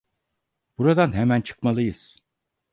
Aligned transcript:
Buradan 0.77 1.13
hemen 1.13 1.41
çıkmalıyız. 1.41 2.15